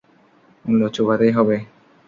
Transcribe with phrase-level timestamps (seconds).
[0.65, 1.55] মূল্য চোকাতেই হবে!